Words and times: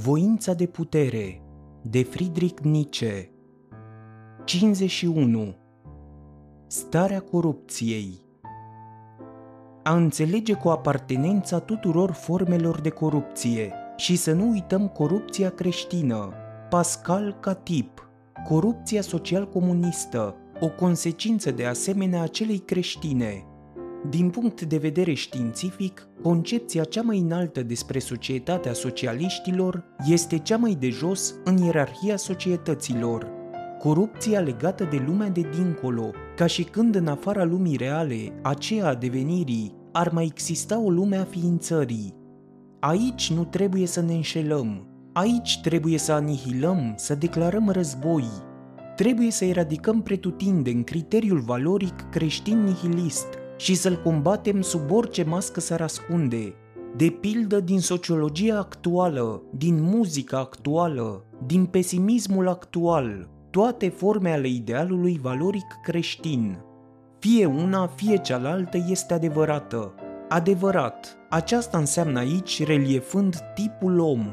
Voința 0.00 0.52
de 0.52 0.66
putere 0.66 1.42
de 1.82 2.02
Friedrich 2.02 2.62
Nietzsche. 2.62 3.30
51. 4.44 5.54
Starea 6.66 7.20
corupției. 7.20 8.20
A 9.82 9.94
înțelege 9.94 10.52
cu 10.52 10.68
apartenența 10.68 11.58
tuturor 11.58 12.10
formelor 12.10 12.80
de 12.80 12.88
corupție 12.88 13.72
și 13.96 14.16
să 14.16 14.32
nu 14.32 14.50
uităm 14.50 14.88
corupția 14.88 15.50
creștină, 15.50 16.32
Pascal 16.70 17.36
Catip, 17.40 18.10
corupția 18.48 19.00
social-comunistă, 19.00 20.36
o 20.60 20.68
consecință 20.68 21.50
de 21.50 21.66
asemenea 21.66 22.22
a 22.22 22.26
celei 22.26 22.58
creștine, 22.58 23.44
din 24.10 24.30
punct 24.30 24.62
de 24.62 24.76
vedere 24.76 25.12
științific, 25.12 26.08
concepția 26.22 26.84
cea 26.84 27.02
mai 27.02 27.18
înaltă 27.18 27.62
despre 27.62 27.98
societatea 27.98 28.72
socialiștilor 28.72 29.84
este 30.06 30.38
cea 30.38 30.56
mai 30.56 30.76
de 30.80 30.88
jos 30.88 31.34
în 31.44 31.56
ierarhia 31.56 32.16
societăților. 32.16 33.28
Corupția 33.78 34.40
legată 34.40 34.84
de 34.90 35.02
lumea 35.06 35.28
de 35.28 35.40
dincolo, 35.40 36.10
ca 36.36 36.46
și 36.46 36.62
când 36.62 36.94
în 36.94 37.06
afara 37.06 37.44
lumii 37.44 37.76
reale, 37.76 38.32
aceea 38.42 38.86
a 38.86 38.94
devenirii, 38.94 39.74
ar 39.92 40.10
mai 40.12 40.24
exista 40.24 40.78
o 40.78 40.90
lume 40.90 41.16
a 41.16 41.24
ființării. 41.24 42.14
Aici 42.80 43.32
nu 43.32 43.44
trebuie 43.44 43.86
să 43.86 44.00
ne 44.00 44.12
înșelăm, 44.12 44.86
aici 45.12 45.60
trebuie 45.60 45.98
să 45.98 46.12
anihilăm, 46.12 46.92
să 46.96 47.14
declarăm 47.14 47.68
război, 47.68 48.24
trebuie 48.96 49.30
să 49.30 49.44
eradicăm 49.44 50.02
pretutindeni 50.02 50.84
criteriul 50.84 51.40
valoric 51.40 52.10
creștin 52.10 52.64
nihilist, 52.64 53.26
și 53.58 53.74
să-l 53.74 54.00
combatem 54.02 54.60
sub 54.60 54.90
orice 54.90 55.24
mască 55.24 55.60
s-ar 55.60 55.80
ascunde, 55.80 56.54
de 56.96 57.16
pildă 57.20 57.60
din 57.60 57.80
sociologia 57.80 58.58
actuală, 58.58 59.42
din 59.56 59.82
muzica 59.82 60.38
actuală, 60.38 61.24
din 61.46 61.64
pesimismul 61.64 62.48
actual, 62.48 63.28
toate 63.50 63.88
forme 63.88 64.32
ale 64.32 64.48
idealului 64.48 65.18
valoric 65.22 65.66
creștin. 65.82 66.58
Fie 67.18 67.46
una, 67.46 67.86
fie 67.86 68.16
cealaltă 68.16 68.78
este 68.88 69.14
adevărată. 69.14 69.94
Adevărat, 70.28 71.16
aceasta 71.30 71.78
înseamnă 71.78 72.18
aici 72.18 72.64
reliefând 72.64 73.36
tipul 73.54 73.98
om. 73.98 74.26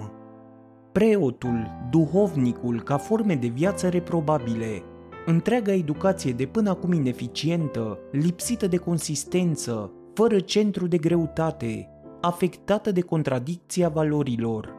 Preotul, 0.92 1.88
duhovnicul 1.89 2.82
ca 2.82 2.98
forme 2.98 3.36
de 3.36 3.48
viață 3.48 3.89
reprobabile, 3.89 4.84
Întreaga 5.28 5.73
educație 5.73 6.31
de 6.31 6.45
până 6.45 6.70
acum 6.70 6.92
ineficientă, 6.92 8.00
lipsită 8.12 8.68
de 8.68 8.78
consistență, 8.78 9.92
fără 10.14 10.40
centru 10.40 10.88
de 10.88 10.98
greutate, 10.98 11.90
afectată 12.22 12.92
de 12.92 13.02
contradicția 13.02 13.90
valorilor. 13.90 14.73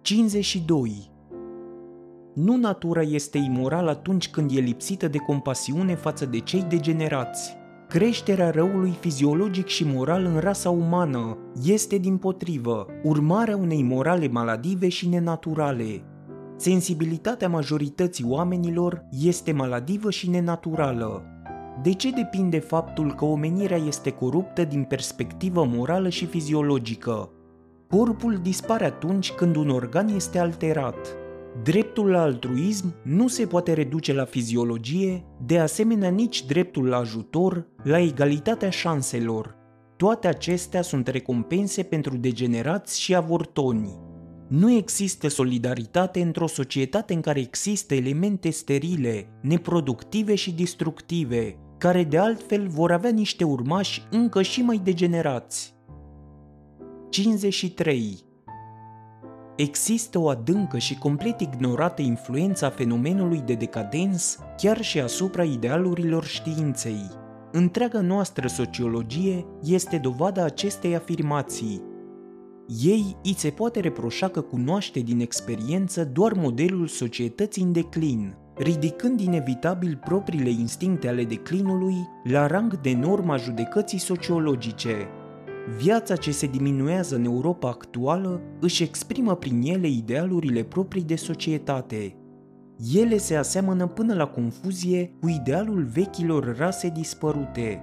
52. 0.00 1.10
Nu 2.34 2.56
natura 2.56 3.02
este 3.02 3.38
imorală 3.38 3.90
atunci 3.90 4.30
când 4.30 4.50
e 4.56 4.60
lipsită 4.60 5.08
de 5.08 5.18
compasiune 5.18 5.94
față 5.94 6.26
de 6.26 6.38
cei 6.38 6.62
degenerați. 6.62 7.56
Creșterea 7.88 8.50
răului 8.50 8.96
fiziologic 9.00 9.66
și 9.66 9.84
moral 9.84 10.24
în 10.24 10.38
rasa 10.38 10.70
umană 10.70 11.38
este, 11.64 11.96
din 11.96 12.16
potrivă, 12.16 12.86
urmarea 13.02 13.56
unei 13.56 13.82
morale 13.82 14.28
maladive 14.28 14.88
și 14.88 15.08
nenaturale, 15.08 16.04
Sensibilitatea 16.62 17.48
majorității 17.48 18.24
oamenilor 18.28 19.04
este 19.20 19.52
maladivă 19.52 20.10
și 20.10 20.30
nenaturală. 20.30 21.22
De 21.82 21.92
ce 21.92 22.10
depinde 22.10 22.58
faptul 22.58 23.14
că 23.14 23.24
omenirea 23.24 23.76
este 23.76 24.10
coruptă 24.10 24.64
din 24.64 24.82
perspectivă 24.84 25.64
morală 25.64 26.08
și 26.08 26.26
fiziologică? 26.26 27.30
Corpul 27.88 28.38
dispare 28.42 28.84
atunci 28.84 29.32
când 29.32 29.56
un 29.56 29.68
organ 29.68 30.08
este 30.08 30.38
alterat. 30.38 31.16
Dreptul 31.62 32.10
la 32.10 32.20
altruism 32.20 32.94
nu 33.02 33.28
se 33.28 33.46
poate 33.46 33.72
reduce 33.72 34.12
la 34.12 34.24
fiziologie, 34.24 35.24
de 35.46 35.58
asemenea 35.58 36.10
nici 36.10 36.46
dreptul 36.46 36.86
la 36.86 36.96
ajutor, 36.96 37.66
la 37.82 37.98
egalitatea 37.98 38.70
șanselor. 38.70 39.56
Toate 39.96 40.28
acestea 40.28 40.82
sunt 40.82 41.06
recompense 41.06 41.82
pentru 41.82 42.16
degenerați 42.16 43.00
și 43.00 43.14
avortoni. 43.14 44.10
Nu 44.54 44.70
există 44.70 45.28
solidaritate 45.28 46.20
într-o 46.20 46.46
societate 46.46 47.14
în 47.14 47.20
care 47.20 47.40
există 47.40 47.94
elemente 47.94 48.50
sterile, 48.50 49.28
neproductive 49.40 50.34
și 50.34 50.52
destructive, 50.52 51.56
care 51.78 52.04
de 52.04 52.18
altfel 52.18 52.68
vor 52.68 52.92
avea 52.92 53.10
niște 53.10 53.44
urmași 53.44 54.02
încă 54.10 54.42
și 54.42 54.62
mai 54.62 54.80
degenerați. 54.84 55.74
53. 57.10 58.18
Există 59.56 60.18
o 60.18 60.28
adâncă 60.28 60.78
și 60.78 60.98
complet 60.98 61.40
ignorată 61.40 62.02
influență 62.02 62.64
a 62.64 62.70
fenomenului 62.70 63.40
de 63.40 63.54
decadens 63.54 64.38
chiar 64.56 64.82
și 64.82 65.00
asupra 65.00 65.44
idealurilor 65.44 66.24
științei. 66.24 67.10
Întreaga 67.52 68.00
noastră 68.00 68.48
sociologie 68.48 69.46
este 69.62 69.96
dovada 69.96 70.44
acestei 70.44 70.94
afirmații, 70.94 71.90
ei 72.80 73.16
îi 73.22 73.34
se 73.36 73.50
poate 73.50 73.80
reproșa 73.80 74.28
că 74.28 74.40
cunoaște 74.40 75.00
din 75.00 75.20
experiență 75.20 76.04
doar 76.04 76.32
modelul 76.32 76.86
societății 76.86 77.62
în 77.62 77.72
declin, 77.72 78.34
ridicând 78.56 79.20
inevitabil 79.20 80.00
propriile 80.04 80.50
instincte 80.50 81.08
ale 81.08 81.24
declinului 81.24 82.08
la 82.24 82.46
rang 82.46 82.80
de 82.80 82.94
norma 82.94 83.36
judecății 83.36 83.98
sociologice. 83.98 85.08
Viața 85.76 86.16
ce 86.16 86.30
se 86.30 86.46
diminuează 86.46 87.16
în 87.16 87.24
Europa 87.24 87.68
actuală 87.68 88.40
își 88.60 88.82
exprimă 88.82 89.36
prin 89.36 89.62
ele 89.62 89.88
idealurile 89.88 90.62
proprii 90.62 91.02
de 91.02 91.16
societate. 91.16 92.16
Ele 92.94 93.16
se 93.16 93.36
aseamănă 93.36 93.86
până 93.86 94.14
la 94.14 94.26
confuzie 94.26 95.16
cu 95.20 95.28
idealul 95.28 95.84
vechilor 95.92 96.56
rase 96.56 96.92
dispărute, 96.94 97.82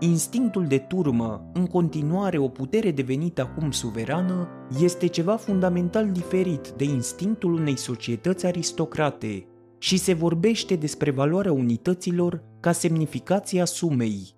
Instinctul 0.00 0.66
de 0.66 0.78
turmă, 0.78 1.50
în 1.52 1.66
continuare 1.66 2.38
o 2.38 2.48
putere 2.48 2.90
devenită 2.90 3.42
acum 3.42 3.70
suverană, 3.70 4.48
este 4.82 5.06
ceva 5.06 5.36
fundamental 5.36 6.10
diferit 6.10 6.68
de 6.76 6.84
instinctul 6.84 7.52
unei 7.52 7.78
societăți 7.78 8.46
aristocrate 8.46 9.46
și 9.78 9.96
se 9.96 10.12
vorbește 10.12 10.74
despre 10.74 11.10
valoarea 11.10 11.52
unităților 11.52 12.42
ca 12.60 12.72
semnificația 12.72 13.64
sumei. 13.64 14.34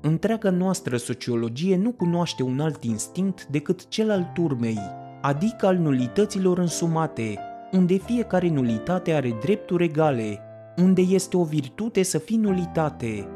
Întreaga 0.00 0.50
noastră 0.50 0.96
sociologie 0.96 1.76
nu 1.76 1.92
cunoaște 1.92 2.42
un 2.42 2.60
alt 2.60 2.84
instinct 2.84 3.46
decât 3.46 3.88
cel 3.88 4.10
al 4.10 4.30
turmei, 4.34 4.78
adică 5.22 5.66
al 5.66 5.76
nulităților 5.76 6.58
însumate, 6.58 7.38
unde 7.72 7.96
fiecare 7.96 8.48
nulitate 8.48 9.12
are 9.12 9.38
drepturi 9.40 9.84
egale, 9.84 10.38
unde 10.76 11.00
este 11.00 11.36
o 11.36 11.44
virtute 11.44 12.02
să 12.02 12.18
fii 12.18 12.36
nulitate, 12.36 13.28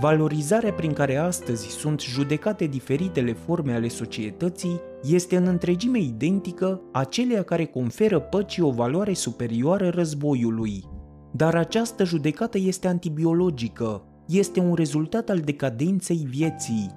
Valorizarea 0.00 0.72
prin 0.72 0.92
care 0.92 1.16
astăzi 1.16 1.66
sunt 1.66 2.00
judecate 2.00 2.64
diferitele 2.64 3.32
forme 3.32 3.72
ale 3.72 3.88
societății 3.88 4.80
este 5.02 5.36
în 5.36 5.46
întregime 5.46 5.98
identică 5.98 6.80
aceleia 6.92 7.42
care 7.42 7.64
conferă 7.64 8.20
păcii 8.20 8.62
o 8.62 8.70
valoare 8.70 9.12
superioară 9.12 9.88
războiului. 9.88 10.84
Dar 11.32 11.54
această 11.54 12.04
judecată 12.04 12.58
este 12.58 12.88
antibiologică, 12.88 14.02
este 14.26 14.60
un 14.60 14.74
rezultat 14.74 15.28
al 15.28 15.38
decadenței 15.38 16.26
vieții. 16.28 16.90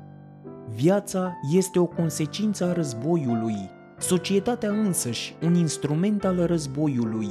Viața 0.76 1.34
este 1.54 1.80
o 1.80 1.86
consecință 1.86 2.66
a 2.66 2.74
războiului, 2.74 3.56
societatea 4.00 4.70
însăși 4.70 5.36
un 5.44 5.56
instrument 5.56 6.26
al 6.26 6.46
războiului. 6.46 7.30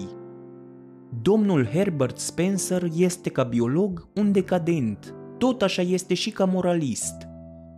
Domnul 1.23 1.67
Herbert 1.67 2.19
Spencer 2.19 2.89
este 2.97 3.31
ca 3.31 3.43
biolog 3.43 4.09
un 4.15 4.33
decadent, 4.33 5.15
tot 5.41 5.63
așa 5.63 5.83
este 5.83 6.15
și 6.15 6.31
ca 6.31 6.45
moralist. 6.45 7.29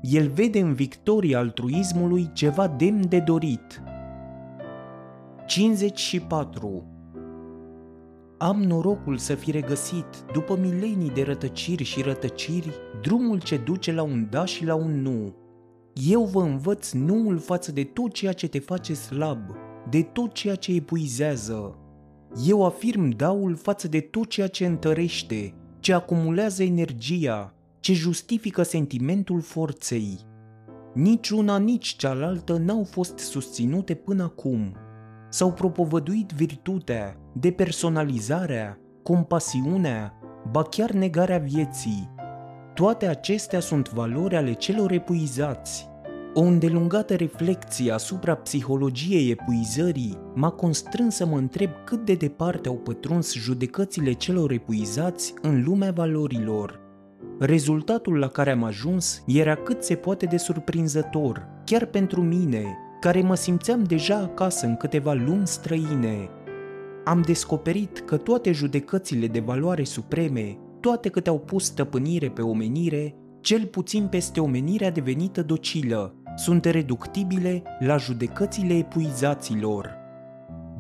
El 0.01 0.29
vede 0.29 0.61
în 0.61 0.75
victoria 0.75 1.39
altruismului 1.39 2.31
ceva 2.33 2.69
demn 2.69 3.09
de 3.09 3.19
dorit. 3.19 3.83
54. 5.47 6.85
Am 8.39 8.63
norocul 8.63 9.17
să 9.17 9.35
fi 9.35 9.51
regăsit, 9.51 10.07
după 10.33 10.57
milenii 10.57 11.11
de 11.11 11.23
rătăciri 11.23 11.83
și 11.83 12.03
rătăciri, 12.03 12.71
drumul 13.03 13.41
ce 13.41 13.57
duce 13.57 13.93
la 13.93 14.03
un 14.03 14.27
da 14.31 14.45
și 14.45 14.65
la 14.65 14.75
un 14.75 15.03
nu. 15.03 15.35
Eu 16.11 16.25
vă 16.25 16.43
învăț 16.43 16.93
nuul 16.93 17.39
față 17.39 17.73
de 17.73 17.85
tot 17.85 18.13
ceea 18.13 18.33
ce 18.33 18.49
te 18.49 18.59
face 18.59 18.95
slab, 18.95 19.51
de 19.91 20.03
tot 20.03 20.33
ceea 20.33 20.55
ce 20.55 20.75
epuizează. 20.75 21.79
Eu 22.47 22.65
afirm 22.65 23.09
daul 23.09 23.55
față 23.55 23.89
de 23.89 24.01
tot 24.01 24.29
ceea 24.29 24.49
ce 24.49 24.67
întărește, 24.67 25.55
ce 25.83 25.93
acumulează 25.93 26.63
energia, 26.63 27.55
ce 27.81 27.93
justifică 27.93 28.63
sentimentul 28.63 29.41
forței. 29.41 30.19
Nici 30.95 31.31
una, 31.31 31.59
nici 31.59 31.97
cealaltă 31.97 32.57
n-au 32.57 32.85
fost 32.85 33.19
susținute 33.19 33.95
până 33.95 34.23
acum. 34.23 34.77
S-au 35.29 35.53
propovăduit 35.53 36.31
virtutea, 36.33 37.17
depersonalizarea, 37.33 38.79
compasiunea, 39.03 40.15
ba 40.51 40.63
chiar 40.63 40.91
negarea 40.91 41.39
vieții. 41.39 42.11
Toate 42.75 43.07
acestea 43.07 43.61
sunt 43.61 43.91
valori 43.91 44.37
ale 44.37 44.53
celor 44.53 44.93
epuizați. 44.93 45.89
O 46.35 46.41
îndelungată 46.41 47.15
reflecție 47.15 47.93
asupra 47.93 48.35
psihologiei 48.35 49.31
epuizării 49.31 50.19
m-a 50.35 50.51
constrâns 50.51 51.15
să 51.15 51.27
mă 51.27 51.37
întreb 51.37 51.71
cât 51.85 52.05
de 52.05 52.15
departe 52.15 52.69
au 52.69 52.75
pătruns 52.75 53.35
judecățile 53.35 54.13
celor 54.13 54.51
epuizați 54.51 55.35
în 55.43 55.65
lumea 55.65 55.91
valorilor. 55.91 56.81
Rezultatul 57.39 58.19
la 58.19 58.29
care 58.29 58.51
am 58.51 58.65
ajuns 58.65 59.23
era 59.27 59.55
cât 59.55 59.83
se 59.83 59.95
poate 59.95 60.27
de 60.27 60.37
surprinzător, 60.37 61.49
chiar 61.65 61.85
pentru 61.85 62.23
mine, 62.23 62.77
care 63.01 63.23
mă 63.23 63.35
simțeam 63.35 63.85
deja 63.85 64.17
acasă 64.17 64.67
în 64.67 64.77
câteva 64.77 65.13
lumi 65.13 65.47
străine. 65.47 66.29
Am 67.05 67.23
descoperit 67.23 67.99
că 67.99 68.17
toate 68.17 68.53
judecățile 68.53 69.27
de 69.27 69.41
valoare 69.41 69.85
supreme, 69.85 70.59
toate 70.81 71.09
câte 71.09 71.29
au 71.29 71.39
pus 71.39 71.65
stăpânire 71.65 72.29
pe 72.29 72.43
omenire, 72.43 73.17
cel 73.41 73.67
puțin 73.67 74.07
peste 74.07 74.41
omenirea 74.41 74.91
devenită 74.91 75.43
docilă, 75.43 76.15
sunt 76.37 76.65
reductibile 76.65 77.63
la 77.79 77.97
judecățile 77.97 78.75
epuizaților. 78.75 80.01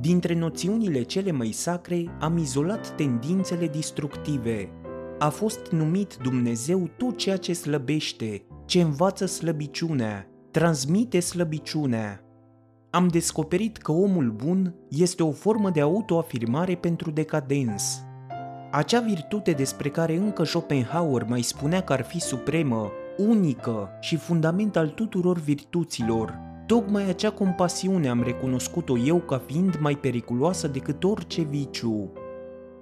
Dintre 0.00 0.34
noțiunile 0.34 1.02
cele 1.02 1.30
mai 1.30 1.50
sacre 1.50 2.04
am 2.20 2.36
izolat 2.36 2.94
tendințele 2.96 3.66
destructive. 3.66 4.70
A 5.18 5.28
fost 5.28 5.70
numit 5.70 6.16
Dumnezeu 6.22 6.88
tot 6.96 7.16
ceea 7.16 7.36
ce 7.36 7.52
slăbește, 7.52 8.42
ce 8.64 8.80
învață 8.80 9.26
slăbiciunea, 9.26 10.26
transmite 10.50 11.20
slăbiciunea. 11.20 12.20
Am 12.90 13.08
descoperit 13.08 13.76
că 13.76 13.92
omul 13.92 14.30
bun 14.30 14.74
este 14.88 15.22
o 15.22 15.30
formă 15.30 15.70
de 15.70 15.80
autoafirmare 15.80 16.74
pentru 16.74 17.10
decadens. 17.10 18.02
Acea 18.70 19.00
virtute 19.00 19.52
despre 19.52 19.88
care 19.88 20.16
încă 20.16 20.44
Schopenhauer 20.44 21.24
mai 21.24 21.42
spunea 21.42 21.80
că 21.80 21.92
ar 21.92 22.02
fi 22.02 22.20
supremă, 22.20 22.90
unică 23.28 23.88
și 24.00 24.16
fundament 24.16 24.76
al 24.76 24.88
tuturor 24.88 25.38
virtuților, 25.38 26.38
tocmai 26.66 27.08
acea 27.08 27.30
compasiune 27.30 28.08
am 28.08 28.22
recunoscut-o 28.22 28.98
eu 28.98 29.18
ca 29.18 29.42
fiind 29.46 29.78
mai 29.80 29.94
periculoasă 29.94 30.68
decât 30.68 31.04
orice 31.04 31.42
viciu. 31.42 32.12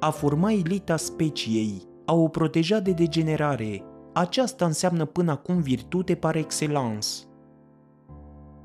A 0.00 0.10
forma 0.10 0.52
elita 0.52 0.96
speciei, 0.96 1.82
a 2.04 2.14
o 2.14 2.28
proteja 2.28 2.78
de 2.78 2.90
degenerare, 2.90 3.84
aceasta 4.12 4.64
înseamnă 4.64 5.04
până 5.04 5.30
acum 5.30 5.60
virtute 5.60 6.14
par 6.14 6.36
excellence. 6.36 7.08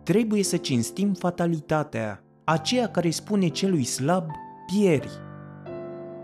Trebuie 0.03 0.43
să 0.43 0.57
cinstim 0.57 1.13
fatalitatea, 1.13 2.23
aceea 2.43 2.87
care 2.87 3.09
spune 3.09 3.47
celui 3.47 3.83
slab, 3.83 4.25
pieri. 4.65 5.09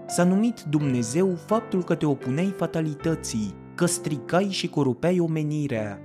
S-a 0.07 0.23
numit 0.23 0.61
Dumnezeu 0.61 1.35
faptul 1.45 1.83
că 1.83 1.95
te 1.95 2.05
opuneai 2.05 2.53
fatalității, 2.57 3.55
că 3.75 3.85
stricai 3.85 4.47
și 4.49 4.69
corupeai 4.69 5.19
omenirea. 5.19 5.99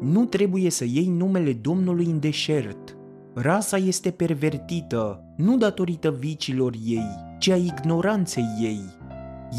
Nu 0.00 0.24
trebuie 0.24 0.70
să 0.70 0.84
iei 0.84 1.08
numele 1.08 1.52
Domnului 1.52 2.04
în 2.04 2.20
deșert. 2.20 2.96
Rasa 3.34 3.76
este 3.76 4.10
pervertită, 4.10 5.24
nu 5.36 5.56
datorită 5.56 6.10
vicilor 6.18 6.74
ei, 6.84 7.08
ci 7.38 7.48
a 7.48 7.56
ignoranței 7.56 8.44
ei. 8.60 8.80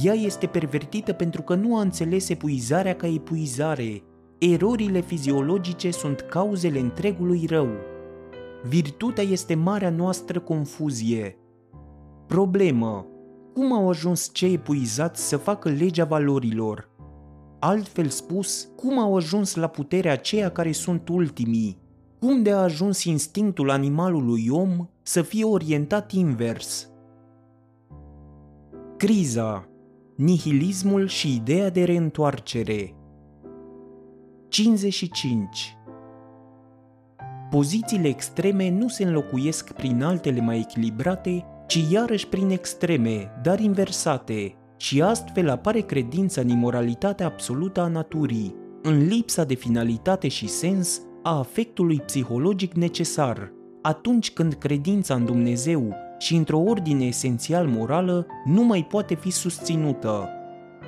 Ea 0.03 0.13
este 0.13 0.47
pervertită 0.47 1.13
pentru 1.13 1.41
că 1.41 1.55
nu 1.55 1.77
a 1.77 1.81
înțeles 1.81 2.29
epuizarea 2.29 2.95
ca 2.95 3.07
epuizare. 3.07 4.03
Erorile 4.37 5.01
fiziologice 5.01 5.91
sunt 5.91 6.19
cauzele 6.19 6.79
întregului 6.79 7.45
rău. 7.49 7.67
Virtutea 8.67 9.23
este 9.23 9.55
marea 9.55 9.89
noastră 9.89 10.39
confuzie. 10.39 11.37
Problemă. 12.27 13.05
Cum 13.53 13.73
au 13.73 13.89
ajuns 13.89 14.29
cei 14.33 14.53
epuizați 14.53 15.27
să 15.27 15.37
facă 15.37 15.69
legea 15.69 16.05
valorilor? 16.05 16.89
Altfel 17.59 18.07
spus, 18.07 18.67
cum 18.75 18.99
au 18.99 19.15
ajuns 19.15 19.55
la 19.55 19.67
puterea 19.67 20.11
aceia 20.11 20.49
care 20.51 20.71
sunt 20.71 21.09
ultimii? 21.09 21.77
Cum 22.19 22.43
de 22.43 22.51
a 22.51 22.57
ajuns 22.57 23.03
instinctul 23.03 23.69
animalului 23.69 24.47
om 24.49 24.89
să 25.01 25.21
fie 25.21 25.43
orientat 25.43 26.11
invers? 26.11 26.89
Criza, 28.97 29.69
nihilismul 30.15 31.07
și 31.07 31.35
ideea 31.35 31.69
de 31.69 31.83
reîntoarcere. 31.83 32.95
55. 34.47 35.77
Pozițiile 37.49 38.07
extreme 38.07 38.69
nu 38.69 38.87
se 38.87 39.03
înlocuiesc 39.03 39.71
prin 39.71 40.03
altele 40.03 40.41
mai 40.41 40.57
echilibrate, 40.57 41.45
ci 41.67 41.87
iarăși 41.91 42.27
prin 42.27 42.49
extreme, 42.49 43.31
dar 43.43 43.59
inversate, 43.59 44.55
și 44.77 45.01
astfel 45.01 45.49
apare 45.49 45.79
credința 45.79 46.41
în 46.41 46.49
imoralitatea 46.49 47.25
absolută 47.25 47.81
a 47.81 47.87
naturii, 47.87 48.55
în 48.81 49.07
lipsa 49.07 49.43
de 49.43 49.53
finalitate 49.53 50.27
și 50.27 50.47
sens 50.47 51.01
a 51.23 51.37
afectului 51.37 51.99
psihologic 51.99 52.73
necesar, 52.73 53.51
atunci 53.81 54.31
când 54.31 54.53
credința 54.53 55.13
în 55.13 55.25
Dumnezeu 55.25 55.93
și 56.17 56.35
într-o 56.35 56.59
ordine 56.59 57.05
esențial 57.05 57.67
morală 57.67 58.25
nu 58.45 58.63
mai 58.63 58.87
poate 58.89 59.15
fi 59.15 59.31
susținută. 59.31 60.29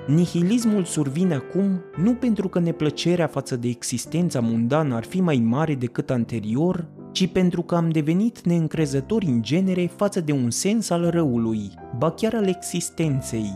Nihilismul 0.08 0.84
survine 0.84 1.34
acum 1.34 1.82
nu 2.04 2.14
pentru 2.14 2.48
că 2.48 2.60
neplăcerea 2.60 3.28
față 3.28 3.56
de 3.56 3.68
existența 3.68 4.40
mundană 4.40 4.96
ar 4.96 5.04
fi 5.04 5.22
mai 5.22 5.38
mare 5.46 5.76
decât 5.76 6.10
anterior, 6.10 6.88
ci 7.12 7.28
pentru 7.28 7.62
că 7.62 7.76
am 7.76 7.90
devenit 7.90 8.42
neîncrezători 8.42 9.26
în 9.26 9.42
genere 9.42 9.92
față 9.96 10.22
de 10.22 10.32
un 10.32 10.50
sens 10.50 10.90
al 10.90 11.10
răului, 11.10 11.72
ba 11.98 12.12
chiar 12.12 12.34
al 12.34 12.48
existenței, 12.48 13.56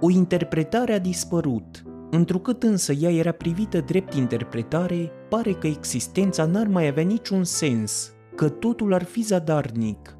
o 0.00 0.10
interpretare 0.10 0.92
a 0.92 0.98
dispărut, 0.98 1.82
întrucât 2.10 2.62
însă 2.62 2.92
ea 2.92 3.10
era 3.10 3.32
privită 3.32 3.80
drept 3.80 4.14
interpretare, 4.14 5.10
pare 5.28 5.52
că 5.52 5.66
existența 5.66 6.44
n-ar 6.44 6.66
mai 6.66 6.86
avea 6.86 7.02
niciun 7.02 7.44
sens, 7.44 8.12
că 8.34 8.48
totul 8.48 8.94
ar 8.94 9.02
fi 9.02 9.22
zadarnic. 9.22 10.16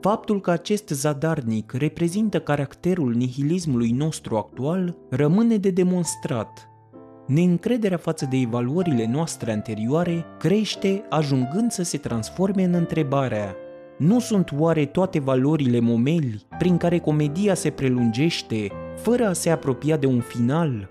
Faptul 0.00 0.40
că 0.40 0.50
acest 0.50 0.88
zadarnic 0.88 1.72
reprezintă 1.72 2.40
caracterul 2.40 3.14
nihilismului 3.14 3.90
nostru 3.90 4.36
actual 4.36 4.96
rămâne 5.10 5.56
de 5.56 5.70
demonstrat. 5.70 6.68
Neîncrederea 7.26 7.96
față 7.96 8.26
de 8.30 8.36
evaluările 8.36 9.06
noastre 9.06 9.52
anterioare 9.52 10.24
crește 10.38 11.04
ajungând 11.08 11.70
să 11.70 11.82
se 11.82 11.98
transforme 11.98 12.64
în 12.64 12.74
întrebarea 12.74 13.56
nu 13.98 14.18
sunt 14.18 14.52
oare 14.58 14.84
toate 14.84 15.20
valorile 15.20 15.80
momeli 15.80 16.46
prin 16.58 16.76
care 16.76 16.98
comedia 16.98 17.54
se 17.54 17.70
prelungește 17.70 18.70
fără 18.96 19.26
a 19.26 19.32
se 19.32 19.50
apropia 19.50 19.96
de 19.96 20.06
un 20.06 20.20
final. 20.20 20.88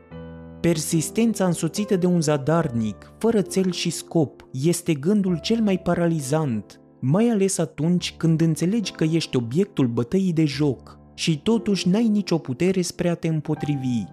Persistența 0.59 1.45
însoțită 1.45 1.95
de 1.95 2.05
un 2.05 2.21
zadarnic, 2.21 3.13
fără 3.17 3.41
cel 3.41 3.71
și 3.71 3.89
scop, 3.89 4.47
este 4.51 4.93
gândul 4.93 5.39
cel 5.41 5.61
mai 5.61 5.77
paralizant, 5.77 6.81
mai 6.99 7.29
ales 7.29 7.57
atunci 7.57 8.13
când 8.17 8.41
înțelegi 8.41 8.91
că 8.91 9.03
ești 9.03 9.37
obiectul 9.37 9.87
bătăii 9.87 10.33
de 10.33 10.45
joc 10.45 10.99
și 11.13 11.41
totuși 11.41 11.89
n-ai 11.89 12.07
nicio 12.07 12.37
putere 12.37 12.81
spre 12.81 13.09
a 13.09 13.13
te 13.13 13.27
împotrivi. 13.27 14.03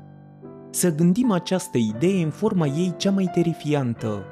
Să 0.71 0.95
gândim 0.95 1.31
această 1.31 1.79
idee 1.79 2.23
în 2.23 2.31
forma 2.31 2.67
ei 2.67 2.95
cea 2.97 3.11
mai 3.11 3.31
terifiantă. 3.35 4.25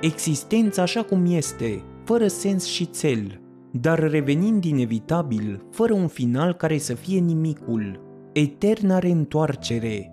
Existența 0.00 0.82
așa 0.82 1.02
cum 1.02 1.24
este, 1.28 1.82
fără 2.04 2.26
sens 2.26 2.64
și 2.64 2.90
cel, 2.90 3.40
dar 3.72 4.10
revenind 4.10 4.64
inevitabil, 4.64 5.66
fără 5.70 5.92
un 5.92 6.06
final 6.06 6.52
care 6.52 6.78
să 6.78 6.94
fie 6.94 7.18
nimicul, 7.18 8.05
eterna 8.38 8.98
reîntoarcere. 8.98 10.12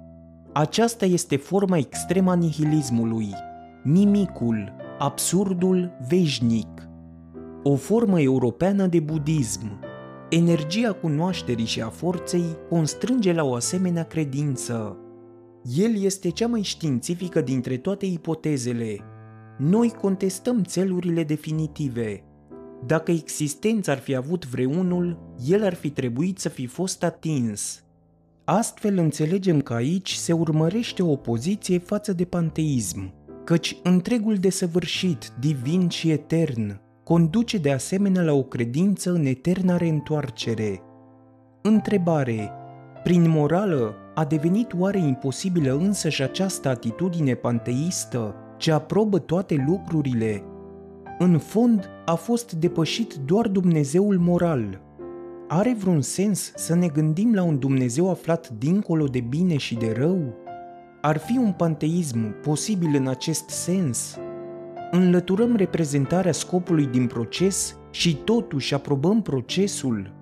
Aceasta 0.54 1.06
este 1.06 1.36
forma 1.36 1.78
extremă 1.78 2.32
a 2.32 2.34
nihilismului, 2.34 3.30
nimicul, 3.84 4.76
absurdul 5.00 5.92
veșnic. 6.08 6.88
O 7.64 7.76
formă 7.76 8.22
europeană 8.22 8.88
de 8.88 9.00
budism. 9.00 9.80
Energia 10.30 10.94
cunoașterii 10.94 11.66
și 11.66 11.82
a 11.82 11.88
forței 11.88 12.46
constrânge 12.70 13.34
la 13.34 13.44
o 13.44 13.54
asemenea 13.54 14.04
credință. 14.04 14.98
El 15.76 16.04
este 16.04 16.30
cea 16.30 16.48
mai 16.48 16.62
științifică 16.62 17.42
dintre 17.42 17.78
toate 17.78 18.06
ipotezele. 18.06 18.98
Noi 19.58 19.90
contestăm 20.02 20.64
țelurile 20.64 21.24
definitive. 21.24 22.24
Dacă 22.86 23.12
existența 23.12 23.92
ar 23.92 24.00
fi 24.00 24.16
avut 24.16 24.48
vreunul, 24.48 25.36
el 25.48 25.64
ar 25.64 25.74
fi 25.74 25.90
trebuit 25.90 26.40
să 26.40 26.50
fi 26.50 26.66
fost 26.66 27.04
atins. 27.04 27.84
Astfel 28.46 28.98
înțelegem 28.98 29.62
că 29.62 29.74
aici 29.74 30.14
se 30.14 30.34
urmărește 30.34 31.04
o 31.04 31.12
opoziție 31.12 31.78
față 31.78 32.14
de 32.14 32.26
panteism, 32.26 33.14
căci 33.44 33.78
întregul 33.84 34.36
desăvârșit, 34.36 35.32
divin 35.40 35.90
și 35.90 36.10
etern 36.10 36.82
conduce 37.04 37.58
de 37.58 37.72
asemenea 37.72 38.22
la 38.22 38.34
o 38.34 38.44
credință 38.44 39.12
în 39.12 39.26
eterna 39.26 39.78
reîntoarcere. 39.78 40.82
Întrebare. 41.62 42.52
Prin 43.04 43.30
morală, 43.30 43.96
a 44.16 44.26
devenit 44.26 44.74
oare 44.78 44.98
imposibilă 44.98 45.74
însă 45.74 46.10
și 46.10 46.22
această 46.22 46.70
atitudine 46.70 47.34
panteistă 47.34 48.36
ce 48.58 48.72
aprobă 48.72 49.20
toate 49.20 49.64
lucrurile? 49.68 50.44
În 51.20 51.38
fond, 51.38 51.90
a 52.06 52.16
fost 52.16 52.54
depășit 52.54 53.14
doar 53.14 53.48
Dumnezeul 53.48 54.18
moral, 54.20 54.82
are 55.48 55.76
vreun 55.80 56.02
sens 56.02 56.52
să 56.56 56.76
ne 56.76 56.88
gândim 56.88 57.34
la 57.34 57.44
un 57.44 57.60
Dumnezeu 57.60 58.10
aflat 58.10 58.50
dincolo 58.50 59.06
de 59.06 59.20
bine 59.20 59.58
și 59.58 59.76
de 59.76 59.94
rău? 59.98 60.34
Ar 61.02 61.18
fi 61.18 61.38
un 61.38 61.52
panteism 61.52 62.40
posibil 62.42 62.96
în 62.96 63.08
acest 63.08 63.50
sens? 63.50 64.18
Înlăturăm 64.92 65.56
reprezentarea 65.56 66.32
scopului 66.32 66.86
din 66.86 67.08
proces 67.08 67.78
și 67.92 68.16
totuși 68.16 68.74
aprobăm 68.74 69.22
procesul? 69.22 70.14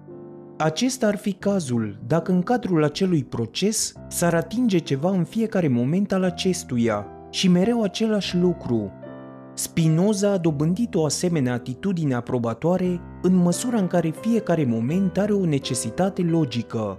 Acesta 0.58 1.08
ar 1.08 1.18
fi 1.18 1.34
cazul 1.34 2.00
dacă 2.08 2.32
în 2.32 2.42
cadrul 2.42 2.84
acelui 2.84 3.24
proces 3.24 3.94
s-ar 4.08 4.34
atinge 4.34 4.78
ceva 4.78 5.10
în 5.10 5.24
fiecare 5.24 5.68
moment 5.68 6.12
al 6.12 6.24
acestuia 6.24 7.08
și 7.30 7.48
mereu 7.48 7.82
același 7.82 8.38
lucru. 8.38 8.92
Spinoza 9.54 10.32
a 10.32 10.38
dobândit 10.38 10.96
o 10.96 11.06
asemenea 11.06 11.54
atitudine 11.54 12.14
aprobatoare 12.14 13.02
în 13.22 13.36
măsura 13.36 13.78
în 13.78 13.88
care 13.88 14.14
fiecare 14.22 14.66
moment 14.66 15.18
are 15.18 15.34
o 15.34 15.46
necesitate 15.46 16.22
logică. 16.22 16.98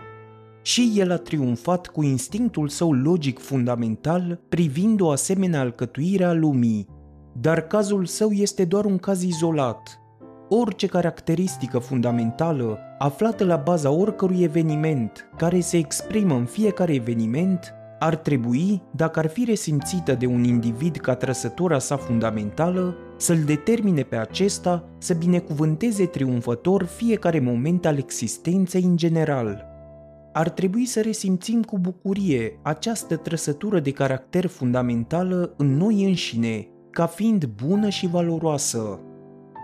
Și 0.63 0.93
el 0.97 1.13
a 1.13 1.17
triumfat 1.17 1.87
cu 1.87 2.03
instinctul 2.03 2.69
său 2.69 2.93
logic 2.93 3.39
fundamental 3.39 4.41
privind 4.49 5.01
o 5.01 5.11
asemenea 5.11 5.61
alcătuire 5.61 6.25
a 6.25 6.33
lumii. 6.33 6.87
Dar 7.33 7.61
cazul 7.61 8.05
său 8.05 8.31
este 8.31 8.65
doar 8.65 8.85
un 8.85 8.99
caz 8.99 9.23
izolat. 9.23 10.01
Orice 10.49 10.87
caracteristică 10.87 11.79
fundamentală 11.79 12.79
aflată 12.99 13.45
la 13.45 13.57
baza 13.57 13.91
oricărui 13.91 14.43
eveniment 14.43 15.31
care 15.37 15.61
se 15.61 15.77
exprimă 15.77 16.35
în 16.35 16.45
fiecare 16.45 16.95
eveniment 16.95 17.75
ar 17.99 18.17
trebui, 18.17 18.83
dacă 18.91 19.19
ar 19.19 19.27
fi 19.29 19.45
resimțită 19.45 20.15
de 20.15 20.27
un 20.27 20.45
individ 20.45 20.97
ca 20.97 21.15
trăsătura 21.15 21.79
sa 21.79 21.97
fundamentală, 21.97 22.97
să-l 23.23 23.43
determine 23.45 24.03
pe 24.03 24.17
acesta 24.17 24.85
să 24.99 25.15
binecuvânteze 25.15 26.07
triumfător 26.07 26.85
fiecare 26.85 27.41
moment 27.41 27.87
al 27.87 27.99
existenței 27.99 28.83
în 28.83 28.97
general. 28.97 29.67
Ar 30.33 30.51
trebui 30.51 30.85
să 30.85 31.01
resimțim 31.01 31.63
cu 31.63 31.79
bucurie 31.79 32.59
această 32.63 33.17
trăsătură 33.17 33.81
de 33.81 33.91
caracter 33.91 34.47
fundamentală 34.47 35.55
în 35.57 35.77
noi 35.77 36.05
înșine, 36.05 36.69
ca 36.91 37.07
fiind 37.07 37.45
bună 37.45 37.89
și 37.89 38.07
valoroasă. 38.07 39.01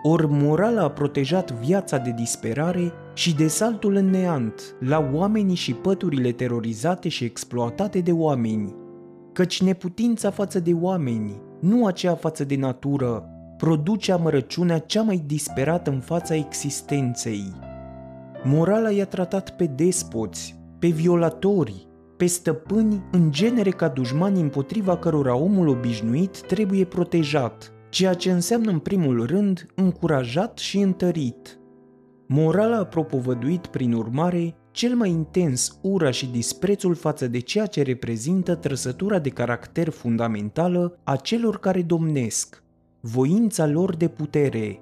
Ori 0.03 0.27
morala 0.29 0.83
a 0.83 0.89
protejat 0.89 1.51
viața 1.51 1.97
de 1.97 2.13
disperare 2.15 2.91
și 3.13 3.35
de 3.35 3.47
saltul 3.47 3.95
în 3.95 4.09
neant 4.09 4.75
la 4.79 5.09
oamenii 5.13 5.55
și 5.55 5.73
păturile 5.73 6.31
terorizate 6.31 7.09
și 7.09 7.23
exploatate 7.23 7.99
de 7.99 8.11
oameni. 8.11 8.75
Căci 9.33 9.61
neputința 9.61 10.29
față 10.29 10.59
de 10.59 10.73
oameni, 10.73 11.41
nu 11.59 11.85
aceea 11.85 12.15
față 12.15 12.43
de 12.43 12.55
natură, 12.55 13.33
produce 13.59 14.11
amărăciunea 14.11 14.79
cea 14.79 15.01
mai 15.01 15.23
disperată 15.25 15.89
în 15.89 15.99
fața 15.99 16.35
existenței. 16.35 17.53
Morala 18.43 18.91
i-a 18.91 19.05
tratat 19.05 19.55
pe 19.55 19.65
despoți, 19.65 20.59
pe 20.79 20.87
violatori, 20.87 21.87
pe 22.17 22.25
stăpâni 22.25 23.03
în 23.11 23.31
genere 23.31 23.69
ca 23.69 23.87
dușmani 23.87 24.41
împotriva 24.41 24.97
cărora 24.97 25.35
omul 25.35 25.67
obișnuit 25.67 26.41
trebuie 26.41 26.85
protejat– 26.85 27.71
ceea 27.89 28.13
ce 28.13 28.31
înseamnă 28.31 28.71
în 28.71 28.79
primul 28.79 29.25
rând 29.25 29.65
încurajat 29.75 30.57
și 30.57 30.77
întărit. 30.77 31.59
Morala 32.27 32.77
a 32.77 32.85
propovăduit 32.85 33.67
prin 33.67 33.93
urmare 33.93 34.55
cel 34.71 34.95
mai 34.95 35.09
intens 35.09 35.79
ura 35.81 36.11
și 36.11 36.27
disprețul 36.27 36.95
față 36.95 37.27
de 37.27 37.39
ceea 37.39 37.65
ce 37.65 37.81
reprezintă 37.81 38.55
trăsătura 38.55 39.19
de 39.19 39.29
caracter 39.29 39.89
fundamentală 39.89 40.99
a 41.03 41.15
celor 41.15 41.59
care 41.59 41.81
domnesc, 41.81 42.63
voința 43.01 43.65
lor 43.65 43.95
de 43.95 44.07
putere. 44.07 44.79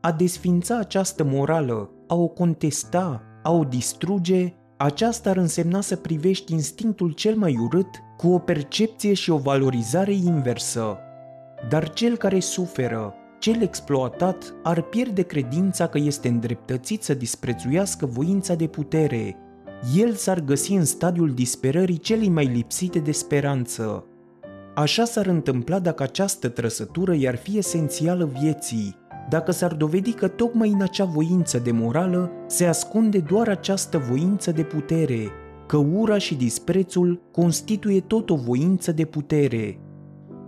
A 0.00 0.12
desfința 0.12 0.78
această 0.78 1.24
morală, 1.24 1.90
a 2.06 2.14
o 2.14 2.26
contesta, 2.26 3.22
a 3.42 3.52
o 3.52 3.64
distruge, 3.64 4.54
aceasta 4.76 5.30
ar 5.30 5.36
însemna 5.36 5.80
să 5.80 5.96
privești 5.96 6.52
instinctul 6.52 7.12
cel 7.12 7.36
mai 7.36 7.56
urât 7.56 7.88
cu 8.16 8.28
o 8.28 8.38
percepție 8.38 9.14
și 9.14 9.30
o 9.30 9.36
valorizare 9.36 10.12
inversă. 10.12 10.96
Dar 11.68 11.92
cel 11.92 12.16
care 12.16 12.40
suferă, 12.40 13.14
cel 13.38 13.62
exploatat, 13.62 14.54
ar 14.62 14.80
pierde 14.80 15.22
credința 15.22 15.86
că 15.86 15.98
este 15.98 16.28
îndreptățit 16.28 17.02
să 17.02 17.14
disprețuiască 17.14 18.06
voința 18.06 18.54
de 18.54 18.66
putere. 18.66 19.36
El 19.96 20.12
s-ar 20.12 20.40
găsi 20.40 20.72
în 20.72 20.84
stadiul 20.84 21.34
disperării 21.34 21.98
celei 21.98 22.28
mai 22.28 22.46
lipsite 22.46 22.98
de 22.98 23.12
speranță. 23.12 24.06
Așa 24.74 25.04
s-ar 25.04 25.26
întâmpla 25.26 25.78
dacă 25.78 26.02
această 26.02 26.48
trăsătură 26.48 27.14
i-ar 27.14 27.36
fi 27.36 27.58
esențială 27.58 28.30
vieții, 28.40 28.96
dacă 29.28 29.50
s-ar 29.50 29.74
dovedi 29.74 30.12
că 30.12 30.28
tocmai 30.28 30.68
în 30.68 30.82
acea 30.82 31.04
voință 31.04 31.58
de 31.58 31.70
morală 31.70 32.30
se 32.46 32.66
ascunde 32.66 33.18
doar 33.18 33.48
această 33.48 33.98
voință 33.98 34.50
de 34.50 34.62
putere, 34.62 35.30
că 35.66 35.76
ura 35.76 36.18
și 36.18 36.34
disprețul 36.34 37.20
constituie 37.32 38.00
tot 38.00 38.30
o 38.30 38.36
voință 38.36 38.92
de 38.92 39.04
putere, 39.04 39.78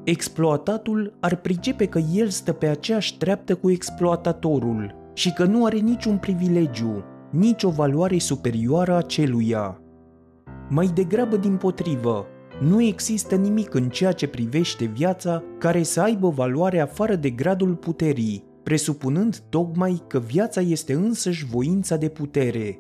exploatatul 0.05 1.17
ar 1.21 1.37
pricepe 1.37 1.87
că 1.87 2.01
el 2.15 2.29
stă 2.29 2.53
pe 2.53 2.67
aceeași 2.67 3.19
treaptă 3.19 3.55
cu 3.55 3.71
exploatatorul 3.71 4.95
și 5.15 5.33
că 5.33 5.45
nu 5.45 5.65
are 5.65 5.79
niciun 5.79 6.17
privilegiu, 6.17 7.05
nici 7.31 7.63
o 7.63 7.71
valoare 7.71 8.19
superioară 8.19 8.97
a 8.97 9.01
celuia. 9.01 9.81
Mai 10.69 10.91
degrabă 10.95 11.37
din 11.37 11.57
potrivă, 11.57 12.27
nu 12.61 12.83
există 12.83 13.35
nimic 13.35 13.75
în 13.75 13.89
ceea 13.89 14.13
ce 14.13 14.29
privește 14.29 14.85
viața 14.85 15.43
care 15.59 15.83
să 15.83 16.01
aibă 16.01 16.29
valoare 16.29 16.81
afară 16.81 17.15
de 17.15 17.31
gradul 17.31 17.75
puterii, 17.75 18.45
presupunând 18.63 19.43
tocmai 19.49 20.03
că 20.07 20.19
viața 20.19 20.61
este 20.61 20.93
însăși 20.93 21.47
voința 21.47 21.97
de 21.97 22.09
putere, 22.09 22.79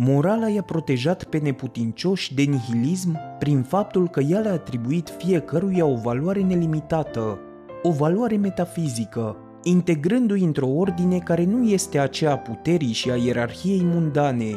Morala 0.00 0.48
i-a 0.48 0.62
protejat 0.62 1.24
pe 1.24 1.38
neputincioși 1.38 2.34
de 2.34 2.42
nihilism 2.42 3.18
prin 3.38 3.62
faptul 3.62 4.08
că 4.08 4.20
ea 4.20 4.38
le-a 4.38 4.52
atribuit 4.52 5.08
fiecăruia 5.18 5.86
o 5.86 5.94
valoare 5.94 6.40
nelimitată, 6.40 7.38
o 7.82 7.90
valoare 7.90 8.36
metafizică, 8.36 9.36
integrându-i 9.62 10.44
într-o 10.44 10.66
ordine 10.66 11.18
care 11.18 11.44
nu 11.44 11.68
este 11.68 11.98
aceea 11.98 12.32
a 12.32 12.36
puterii 12.36 12.92
și 12.92 13.10
a 13.10 13.16
ierarhiei 13.16 13.84
mundane. 13.84 14.54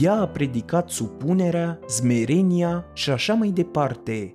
Ea 0.00 0.14
a 0.14 0.26
predicat 0.26 0.90
supunerea, 0.90 1.78
zmerenia 1.88 2.84
și 2.92 3.10
așa 3.10 3.34
mai 3.34 3.48
departe. 3.48 4.34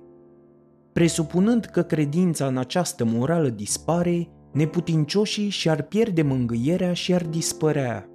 Presupunând 0.92 1.64
că 1.64 1.82
credința 1.82 2.46
în 2.46 2.56
această 2.56 3.04
morală 3.04 3.48
dispare, 3.48 4.28
neputincioșii 4.52 5.48
și-ar 5.48 5.82
pierde 5.82 6.22
mângâierea 6.22 6.92
și 6.92 7.14
ar 7.14 7.24
dispărea 7.24 8.08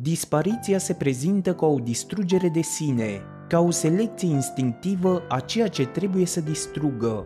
dispariția 0.00 0.78
se 0.78 0.92
prezintă 0.92 1.54
ca 1.54 1.66
o 1.66 1.78
distrugere 1.78 2.48
de 2.48 2.60
sine, 2.60 3.20
ca 3.48 3.60
o 3.60 3.70
selecție 3.70 4.28
instinctivă 4.28 5.22
a 5.28 5.40
ceea 5.40 5.68
ce 5.68 5.86
trebuie 5.86 6.26
să 6.26 6.40
distrugă. 6.40 7.22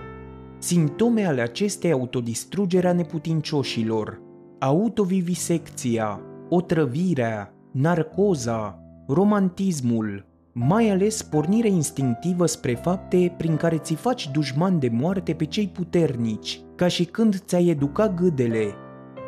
Simptome 0.58 1.26
ale 1.26 1.40
acestei 1.40 1.92
autodistrugeri 1.92 2.86
a 2.86 2.92
neputincioșilor, 2.92 4.20
autovivisecția, 4.58 6.20
otrăvirea, 6.48 7.54
narcoza, 7.72 8.81
romantismul, 9.06 10.26
mai 10.52 10.90
ales 10.90 11.22
pornirea 11.22 11.70
instinctivă 11.70 12.46
spre 12.46 12.74
fapte 12.74 13.34
prin 13.36 13.56
care 13.56 13.78
ți 13.78 13.94
faci 13.94 14.30
dușman 14.30 14.78
de 14.78 14.88
moarte 14.88 15.32
pe 15.32 15.44
cei 15.44 15.68
puternici, 15.68 16.60
ca 16.76 16.88
și 16.88 17.04
când 17.04 17.38
ți-ai 17.38 17.68
educa 17.68 18.08
gâdele, 18.08 18.74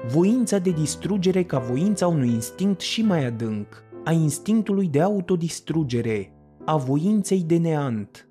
voința 0.08 0.58
de 0.58 0.70
distrugere 0.70 1.42
ca 1.42 1.58
voința 1.58 2.06
unui 2.06 2.28
instinct 2.28 2.80
și 2.80 3.02
mai 3.02 3.26
adânc, 3.26 3.84
a 4.04 4.12
instinctului 4.12 4.88
de 4.88 5.00
autodistrugere, 5.00 6.32
a 6.64 6.76
voinței 6.76 7.42
de 7.42 7.56
neant. 7.56 8.28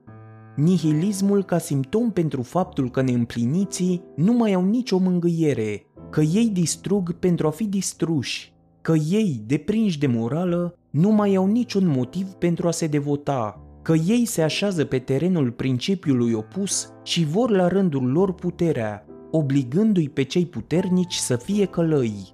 Nihilismul 0.56 1.44
ca 1.44 1.58
simptom 1.58 2.12
pentru 2.12 2.42
faptul 2.42 2.90
că 2.90 3.02
neîmpliniții 3.02 4.04
nu 4.16 4.34
mai 4.34 4.54
au 4.54 4.66
nicio 4.66 4.98
mângâiere, 4.98 5.86
că 6.10 6.22
ei 6.22 6.50
distrug 6.50 7.12
pentru 7.12 7.48
a 7.48 7.50
fi 7.50 7.66
distruși, 7.66 8.53
că 8.84 8.94
ei, 9.10 9.44
deprinși 9.46 10.00
de 10.00 10.08
morală, 10.08 10.78
nu 10.90 11.10
mai 11.10 11.36
au 11.36 11.46
niciun 11.46 11.88
motiv 11.88 12.28
pentru 12.28 12.68
a 12.68 12.72
se 12.72 12.88
devota, 12.88 13.62
că 13.82 13.94
ei 14.08 14.26
se 14.26 14.42
așează 14.42 14.86
pe 14.86 15.00
terenul 15.00 15.52
principiului 15.52 16.34
opus 16.34 16.90
și 17.04 17.26
vor 17.26 17.50
la 17.50 17.68
rândul 17.68 18.12
lor 18.12 18.34
puterea, 18.34 19.06
obligându-i 19.32 20.10
pe 20.10 20.24
cei 20.24 20.46
puternici 20.46 21.14
să 21.14 21.36
fie 21.36 21.66
călăi. 21.66 22.34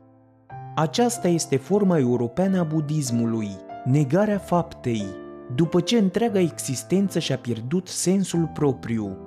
Aceasta 0.75 1.27
este 1.27 1.55
forma 1.57 1.97
europeană 1.97 2.59
a 2.59 2.63
budismului, 2.63 3.49
negarea 3.85 4.37
faptei, 4.37 5.05
după 5.55 5.79
ce 5.79 5.97
întreaga 5.97 6.39
existență 6.39 7.19
și-a 7.19 7.37
pierdut 7.37 7.87
sensul 7.87 8.51
propriu. 8.53 9.17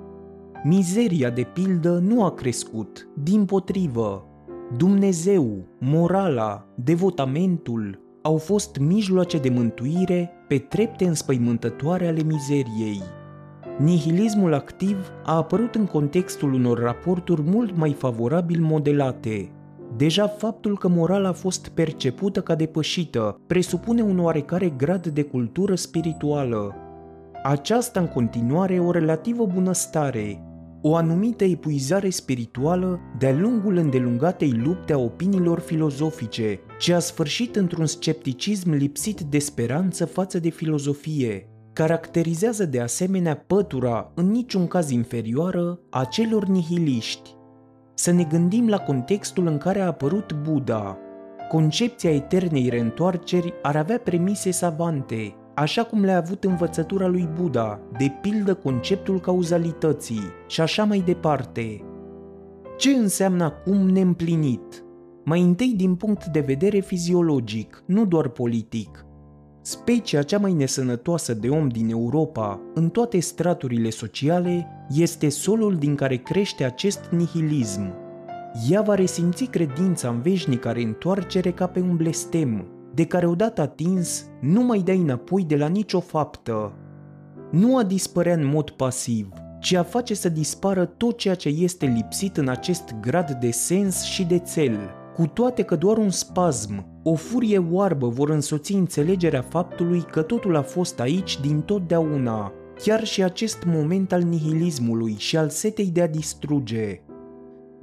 Mizeria, 0.63 1.29
de 1.29 1.43
pildă, 1.53 2.03
nu 2.07 2.23
a 2.23 2.31
crescut, 2.31 3.07
din 3.23 3.45
potrivă. 3.45 4.27
Dumnezeu, 4.77 5.67
morala, 5.79 6.65
devotamentul 6.75 7.99
au 8.21 8.37
fost 8.37 8.77
mijloace 8.77 9.37
de 9.37 9.49
mântuire 9.49 10.29
pe 10.47 10.57
trepte 10.57 11.05
înspăimântătoare 11.05 12.07
ale 12.07 12.21
mizeriei. 12.21 13.01
Nihilismul 13.77 14.53
activ 14.53 15.11
a 15.23 15.35
apărut 15.35 15.75
în 15.75 15.85
contextul 15.85 16.53
unor 16.53 16.79
raporturi 16.79 17.41
mult 17.41 17.77
mai 17.77 17.93
favorabil 17.93 18.61
modelate. 18.61 19.51
Deja 19.97 20.27
faptul 20.27 20.77
că 20.77 20.87
morala 20.87 21.29
a 21.29 21.33
fost 21.33 21.67
percepută 21.67 22.41
ca 22.41 22.55
depășită 22.55 23.39
presupune 23.47 24.01
un 24.01 24.19
oarecare 24.19 24.69
grad 24.69 25.07
de 25.07 25.23
cultură 25.23 25.75
spirituală. 25.75 26.75
Aceasta 27.43 27.99
în 27.99 28.07
continuare 28.07 28.79
o 28.79 28.91
relativă 28.91 29.45
bunăstare. 29.45 30.52
O 30.85 30.95
anumită 30.95 31.43
epuizare 31.43 32.09
spirituală 32.09 32.99
de-a 33.17 33.33
lungul 33.33 33.75
îndelungatei 33.77 34.61
lupte 34.63 34.93
a 34.93 34.97
opiniilor 34.97 35.59
filozofice, 35.59 36.59
ce 36.79 36.93
a 36.93 36.99
sfârșit 36.99 37.55
într-un 37.55 37.85
scepticism 37.85 38.71
lipsit 38.71 39.21
de 39.21 39.39
speranță 39.39 40.05
față 40.05 40.39
de 40.39 40.49
filozofie, 40.49 41.49
caracterizează 41.73 42.65
de 42.65 42.79
asemenea 42.79 43.35
pătura, 43.47 44.11
în 44.15 44.29
niciun 44.31 44.67
caz 44.67 44.89
inferioară, 44.89 45.79
a 45.89 46.03
celor 46.03 46.45
nihiliști. 46.45 47.35
Să 47.93 48.11
ne 48.11 48.23
gândim 48.23 48.69
la 48.69 48.77
contextul 48.77 49.47
în 49.47 49.57
care 49.57 49.79
a 49.79 49.85
apărut 49.85 50.33
Buddha. 50.33 50.97
Concepția 51.49 52.11
eternei 52.11 52.69
reîntoarceri 52.69 53.53
ar 53.61 53.75
avea 53.75 53.97
premise 53.97 54.51
savante, 54.51 55.35
așa 55.55 55.83
cum 55.83 56.03
le-a 56.03 56.17
avut 56.17 56.43
învățătura 56.43 57.07
lui 57.07 57.29
Buddha, 57.39 57.79
de 57.97 58.11
pildă 58.21 58.53
conceptul 58.53 59.19
cauzalității 59.19 60.23
și 60.47 60.61
așa 60.61 60.83
mai 60.83 60.99
departe. 60.99 61.83
Ce 62.77 62.89
înseamnă 62.89 63.43
acum 63.43 63.89
neîmplinit? 63.89 64.83
Mai 65.25 65.41
întâi 65.41 65.73
din 65.77 65.95
punct 65.95 66.25
de 66.25 66.39
vedere 66.39 66.79
fiziologic, 66.79 67.83
nu 67.85 68.05
doar 68.05 68.27
politic. 68.27 69.05
Specia 69.61 70.21
cea 70.21 70.37
mai 70.37 70.53
nesănătoasă 70.53 71.33
de 71.33 71.49
om 71.49 71.67
din 71.67 71.89
Europa, 71.89 72.61
în 72.73 72.89
toate 72.89 73.19
straturile 73.19 73.89
sociale, 73.89 74.67
este 74.89 75.29
solul 75.29 75.75
din 75.75 75.95
care 75.95 76.15
crește 76.15 76.63
acest 76.63 76.99
nihilism. 77.11 77.93
Ea 78.69 78.81
va 78.81 78.95
resimți 78.95 79.43
credința 79.43 80.09
în 80.09 80.21
veșnica 80.21 80.71
reîntoarcere 80.71 81.51
ca 81.51 81.67
pe 81.67 81.79
un 81.79 81.95
blestem, 81.95 82.67
de 82.93 83.05
care 83.05 83.27
odată 83.27 83.61
atins 83.61 84.25
nu 84.41 84.61
mai 84.61 84.79
dai 84.79 84.97
înapoi 84.97 85.43
de 85.43 85.55
la 85.55 85.67
nicio 85.67 85.99
faptă. 85.99 86.73
Nu 87.51 87.77
a 87.77 87.83
dispărea 87.83 88.33
în 88.33 88.45
mod 88.45 88.69
pasiv, 88.69 89.29
ci 89.59 89.73
a 89.73 89.83
face 89.83 90.13
să 90.13 90.29
dispară 90.29 90.85
tot 90.85 91.17
ceea 91.17 91.35
ce 91.35 91.49
este 91.49 91.85
lipsit 91.85 92.37
în 92.37 92.47
acest 92.47 92.95
grad 93.01 93.31
de 93.31 93.51
sens 93.51 94.03
și 94.03 94.23
de 94.23 94.37
cel, 94.53 94.79
cu 95.15 95.27
toate 95.27 95.61
că 95.63 95.75
doar 95.75 95.97
un 95.97 96.09
spasm, 96.09 96.85
o 97.03 97.15
furie 97.15 97.65
oarbă 97.71 98.07
vor 98.07 98.29
însoți 98.29 98.73
înțelegerea 98.73 99.41
faptului 99.41 100.01
că 100.01 100.21
totul 100.21 100.55
a 100.55 100.61
fost 100.61 100.99
aici 100.99 101.39
din 101.41 101.61
totdeauna, 101.61 102.51
chiar 102.83 103.03
și 103.03 103.23
acest 103.23 103.63
moment 103.65 104.11
al 104.11 104.21
nihilismului 104.21 105.15
și 105.17 105.37
al 105.37 105.49
setei 105.49 105.89
de 105.89 106.01
a 106.01 106.07
distruge. 106.07 107.01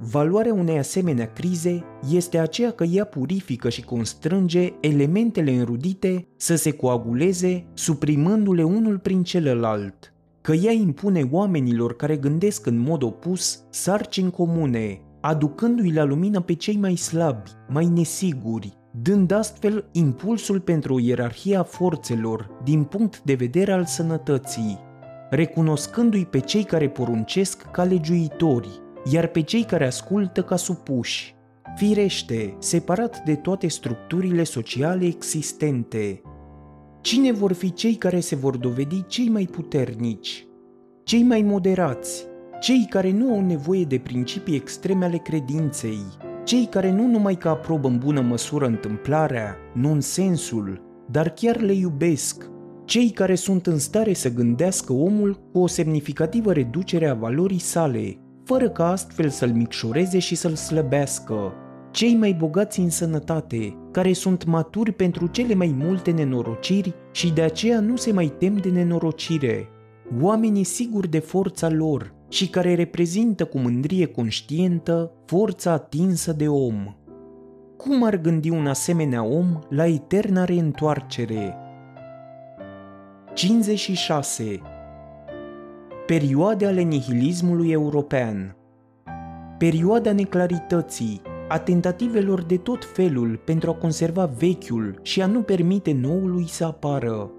Valoarea 0.09 0.53
unei 0.53 0.77
asemenea 0.77 1.31
crize 1.33 1.83
este 2.09 2.37
aceea 2.37 2.71
că 2.71 2.83
ea 2.83 3.05
purifică 3.05 3.69
și 3.69 3.83
constrânge 3.83 4.73
elementele 4.79 5.51
înrudite 5.51 6.27
să 6.37 6.55
se 6.55 6.71
coaguleze, 6.71 7.65
suprimându-le 7.73 8.63
unul 8.63 8.97
prin 8.97 9.23
celălalt, 9.23 10.13
că 10.41 10.53
ea 10.53 10.71
impune 10.71 11.27
oamenilor 11.31 11.95
care 11.95 12.15
gândesc 12.15 12.65
în 12.65 12.77
mod 12.77 13.03
opus 13.03 13.63
sarcini 13.69 14.31
comune, 14.31 15.01
aducându-i 15.19 15.93
la 15.93 16.03
lumină 16.03 16.41
pe 16.41 16.53
cei 16.53 16.77
mai 16.77 16.95
slabi, 16.95 17.49
mai 17.69 17.85
nesiguri, 17.85 18.77
dând 19.01 19.31
astfel 19.31 19.85
impulsul 19.91 20.59
pentru 20.59 20.93
o 20.93 20.99
ierarhie 20.99 21.55
a 21.55 21.63
forțelor 21.63 22.49
din 22.63 22.83
punct 22.83 23.21
de 23.21 23.33
vedere 23.33 23.71
al 23.71 23.85
sănătății, 23.85 24.79
recunoscându-i 25.29 26.25
pe 26.25 26.39
cei 26.39 26.63
care 26.63 26.89
poruncesc 26.89 27.61
ca 27.71 27.83
legiuitori, 27.83 28.81
iar 29.03 29.27
pe 29.27 29.41
cei 29.41 29.63
care 29.63 29.85
ascultă 29.85 30.43
ca 30.43 30.55
supuși, 30.55 31.35
firește, 31.75 32.55
separat 32.59 33.23
de 33.23 33.35
toate 33.35 33.67
structurile 33.67 34.43
sociale 34.43 35.05
existente. 35.05 36.21
Cine 37.01 37.31
vor 37.31 37.53
fi 37.53 37.73
cei 37.73 37.95
care 37.95 38.19
se 38.19 38.35
vor 38.35 38.57
dovedi 38.57 39.05
cei 39.07 39.29
mai 39.29 39.49
puternici, 39.51 40.47
cei 41.03 41.23
mai 41.23 41.41
moderați, 41.41 42.25
cei 42.59 42.87
care 42.89 43.11
nu 43.11 43.33
au 43.33 43.41
nevoie 43.41 43.83
de 43.83 43.97
principii 43.97 44.55
extreme 44.55 45.05
ale 45.05 45.17
credinței, 45.17 45.99
cei 46.43 46.65
care 46.65 46.91
nu 46.91 47.07
numai 47.07 47.35
că 47.35 47.49
aprobă 47.49 47.87
în 47.87 47.97
bună 47.97 48.21
măsură 48.21 48.65
întâmplarea, 48.65 49.55
nonsensul, 49.73 50.81
dar 51.11 51.29
chiar 51.29 51.59
le 51.59 51.73
iubesc, 51.73 52.49
cei 52.85 53.09
care 53.09 53.35
sunt 53.35 53.67
în 53.67 53.77
stare 53.77 54.13
să 54.13 54.33
gândească 54.33 54.93
omul 54.93 55.39
cu 55.51 55.59
o 55.59 55.67
semnificativă 55.67 56.53
reducere 56.53 57.07
a 57.07 57.13
valorii 57.13 57.59
sale, 57.59 58.17
fără 58.51 58.69
ca 58.69 58.89
astfel 58.89 59.29
să-l 59.29 59.51
micșoreze 59.53 60.19
și 60.19 60.35
să-l 60.35 60.55
slăbească. 60.55 61.53
Cei 61.91 62.15
mai 62.15 62.33
bogați 62.33 62.79
în 62.79 62.89
sănătate, 62.89 63.77
care 63.91 64.13
sunt 64.13 64.45
maturi 64.45 64.91
pentru 64.91 65.27
cele 65.27 65.53
mai 65.53 65.75
multe 65.77 66.11
nenorociri 66.11 66.93
și 67.11 67.31
de 67.31 67.41
aceea 67.41 67.79
nu 67.79 67.95
se 67.95 68.11
mai 68.11 68.33
tem 68.37 68.57
de 68.57 68.69
nenorocire. 68.69 69.67
Oamenii 70.21 70.63
siguri 70.63 71.09
de 71.09 71.19
forța 71.19 71.69
lor 71.69 72.13
și 72.29 72.49
care 72.49 72.75
reprezintă 72.75 73.45
cu 73.45 73.57
mândrie 73.57 74.05
conștientă 74.05 75.11
forța 75.25 75.71
atinsă 75.71 76.33
de 76.33 76.47
om. 76.47 76.95
Cum 77.77 78.03
ar 78.03 78.15
gândi 78.15 78.49
un 78.49 78.67
asemenea 78.67 79.23
om 79.23 79.59
la 79.69 79.85
eterna 79.85 80.45
reîntoarcere? 80.45 81.55
56 83.33 84.61
Perioade 86.11 86.65
ale 86.65 86.81
nihilismului 86.81 87.71
european 87.71 88.55
Perioada 89.57 90.11
neclarității, 90.11 91.21
a 91.47 91.59
tentativelor 91.59 92.43
de 92.43 92.57
tot 92.57 92.85
felul 92.85 93.41
pentru 93.45 93.69
a 93.69 93.73
conserva 93.73 94.25
vechiul 94.25 94.99
și 95.01 95.21
a 95.21 95.25
nu 95.25 95.41
permite 95.41 95.91
noului 95.93 96.47
să 96.47 96.65
apară. 96.65 97.31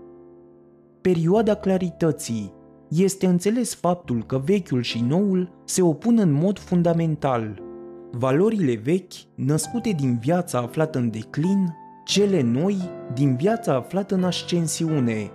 Perioada 1.01 1.55
clarității 1.55 2.53
este 2.89 3.27
înțeles 3.27 3.75
faptul 3.75 4.25
că 4.25 4.39
vechiul 4.45 4.83
și 4.83 5.01
noul 5.09 5.51
se 5.65 5.83
opun 5.83 6.19
în 6.19 6.33
mod 6.33 6.59
fundamental. 6.59 7.63
Valorile 8.11 8.75
vechi, 8.75 9.13
născute 9.35 9.91
din 9.91 10.19
viața 10.21 10.59
aflată 10.59 10.99
în 10.99 11.11
declin, 11.11 11.75
cele 12.05 12.43
noi 12.43 12.77
din 13.15 13.37
viața 13.37 13.75
aflată 13.75 14.15
în 14.15 14.25
ascensiune, 14.25 15.31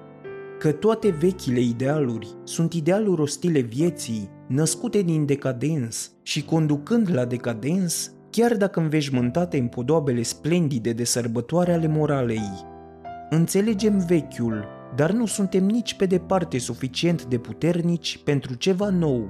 că 0.60 0.72
toate 0.72 1.10
vechile 1.10 1.60
idealuri 1.60 2.28
sunt 2.44 2.74
idealuri 2.74 3.22
ostile 3.22 3.60
vieții, 3.60 4.30
născute 4.48 5.02
din 5.02 5.26
decadens 5.26 6.12
și 6.24 6.46
conducând 6.46 7.14
la 7.14 7.26
decadens, 7.26 8.12
chiar 8.30 8.58
dacă 8.58 8.80
înveșmântate 8.80 9.58
în 9.58 9.68
podoabele 9.68 10.22
splendide 10.22 10.92
de 10.92 11.04
sărbătoare 11.04 11.74
ale 11.74 11.88
moralei. 11.88 12.52
Înțelegem 13.30 13.98
vechiul, 14.08 14.66
dar 14.96 15.12
nu 15.12 15.26
suntem 15.26 15.66
nici 15.66 15.96
pe 15.96 16.06
departe 16.06 16.58
suficient 16.58 17.26
de 17.26 17.38
puternici 17.38 18.20
pentru 18.24 18.54
ceva 18.54 18.90
nou. 18.90 19.30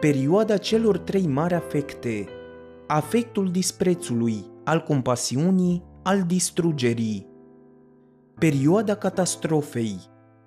Perioada 0.00 0.56
celor 0.56 0.98
trei 0.98 1.26
mari 1.26 1.54
afecte, 1.54 2.28
afectul 2.86 3.50
disprețului, 3.50 4.44
al 4.64 4.82
compasiunii, 4.82 5.82
al 6.02 6.22
distrugerii. 6.22 7.26
Perioada 8.38 8.94
catastrofei, 8.94 10.00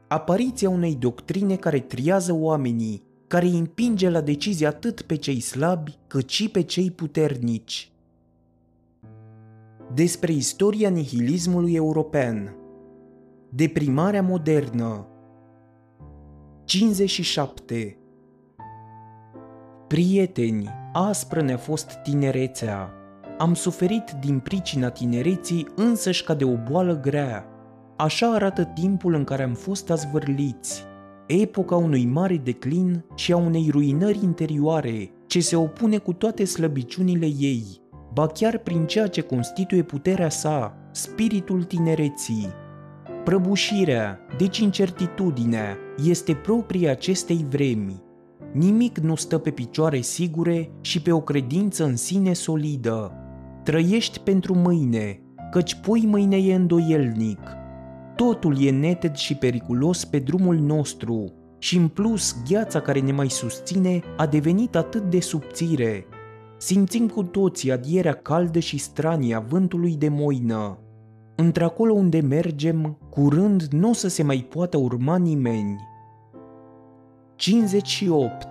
apariția 0.07 0.69
unei 0.69 0.95
doctrine 0.95 1.55
care 1.55 1.79
triază 1.79 2.33
oamenii, 2.33 3.03
care 3.27 3.45
îi 3.45 3.57
împinge 3.57 4.09
la 4.09 4.21
decizie 4.21 4.67
atât 4.67 5.01
pe 5.01 5.15
cei 5.15 5.39
slabi 5.39 5.97
cât 6.07 6.29
și 6.29 6.49
pe 6.49 6.61
cei 6.61 6.91
puternici. 6.91 7.91
Despre 9.93 10.31
istoria 10.31 10.89
nihilismului 10.89 11.73
european 11.73 12.55
Deprimarea 13.49 14.21
modernă 14.21 15.07
57 16.65 17.97
Prieteni, 19.87 20.69
aspră 20.93 21.41
ne-a 21.41 21.57
fost 21.57 21.91
tinerețea. 22.03 22.91
Am 23.37 23.53
suferit 23.53 24.11
din 24.19 24.39
pricina 24.39 24.89
tinereții 24.89 25.67
însăși 25.75 26.23
ca 26.23 26.33
de 26.33 26.43
o 26.43 26.55
boală 26.69 26.99
grea. 26.99 27.56
Așa 27.97 28.33
arată 28.33 28.63
timpul 28.63 29.13
în 29.13 29.23
care 29.23 29.43
am 29.43 29.53
fost 29.53 29.89
azvârliți, 29.89 30.83
epoca 31.27 31.75
unui 31.75 32.05
mare 32.05 32.41
declin 32.43 33.03
și 33.15 33.33
a 33.33 33.37
unei 33.37 33.69
ruinări 33.71 34.23
interioare, 34.23 35.11
ce 35.27 35.39
se 35.39 35.55
opune 35.55 35.97
cu 35.97 36.13
toate 36.13 36.45
slăbiciunile 36.45 37.25
ei, 37.25 37.63
ba 38.13 38.27
chiar 38.27 38.57
prin 38.57 38.85
ceea 38.85 39.07
ce 39.07 39.21
constituie 39.21 39.83
puterea 39.83 40.29
sa, 40.29 40.77
spiritul 40.91 41.63
tinereții. 41.63 42.47
Prăbușirea, 43.23 44.19
deci 44.37 44.57
incertitudinea, 44.57 45.77
este 46.05 46.33
proprie 46.33 46.89
acestei 46.89 47.45
vremi. 47.49 48.01
Nimic 48.53 48.97
nu 48.97 49.15
stă 49.15 49.37
pe 49.37 49.49
picioare 49.49 50.01
sigure 50.01 50.71
și 50.81 51.01
pe 51.01 51.11
o 51.11 51.21
credință 51.21 51.85
în 51.85 51.95
sine 51.95 52.33
solidă. 52.33 53.13
Trăiești 53.63 54.19
pentru 54.19 54.55
mâine, 54.55 55.21
căci 55.51 55.75
pui 55.75 56.05
mâine 56.05 56.37
e 56.37 56.55
îndoielnic, 56.55 57.39
Totul 58.17 58.63
e 58.63 58.69
neted 58.69 59.15
și 59.15 59.35
periculos 59.35 60.05
pe 60.05 60.19
drumul 60.19 60.55
nostru 60.55 61.33
și 61.57 61.77
în 61.77 61.87
plus 61.87 62.35
gheața 62.49 62.81
care 62.81 62.99
ne 62.99 63.11
mai 63.11 63.29
susține 63.29 63.99
a 64.17 64.25
devenit 64.25 64.75
atât 64.75 65.09
de 65.09 65.19
subțire. 65.19 66.05
Simțim 66.57 67.07
cu 67.07 67.23
toții 67.23 67.71
adierea 67.71 68.13
caldă 68.13 68.59
și 68.59 68.77
stranie 68.77 69.35
a 69.35 69.39
vântului 69.39 69.95
de 69.95 70.09
moină. 70.09 70.77
Într-acolo 71.35 71.93
unde 71.93 72.19
mergem, 72.19 72.97
curând 73.09 73.63
nu 73.63 73.89
o 73.89 73.93
să 73.93 74.07
se 74.07 74.23
mai 74.23 74.47
poată 74.49 74.77
urma 74.77 75.17
nimeni. 75.17 75.75
58. 77.35 78.47